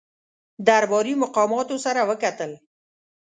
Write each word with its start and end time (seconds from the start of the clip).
درباري 0.67 1.13
مقاماتو 1.23 1.75
سره 1.85 2.01
وکتل. 2.09 2.51